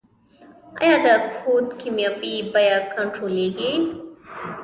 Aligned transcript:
آیا 0.81 0.95
د 1.03 1.07
کود 1.39 1.65
کیمیاوي 1.79 2.35
بیه 2.53 2.77
کنټرولیږي؟ 2.93 3.71